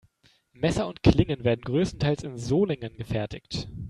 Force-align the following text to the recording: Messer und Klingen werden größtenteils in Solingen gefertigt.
Messer 0.53 0.87
und 0.87 1.03
Klingen 1.03 1.43
werden 1.43 1.61
größtenteils 1.61 2.23
in 2.23 2.35
Solingen 2.35 2.95
gefertigt. 2.97 3.69